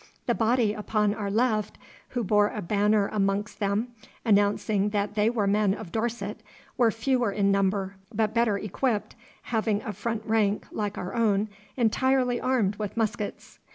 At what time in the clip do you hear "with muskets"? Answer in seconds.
12.77-13.59